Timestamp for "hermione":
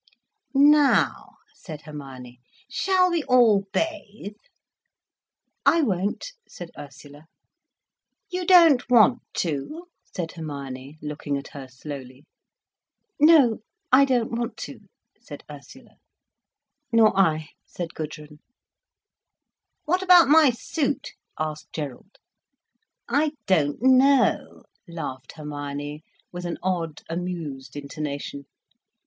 1.83-2.39, 10.31-10.97, 25.33-26.03